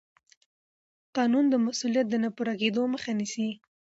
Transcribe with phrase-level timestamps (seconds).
[1.15, 3.49] قانون د مسوولیت د نه پوره کېدو مخه نیسي.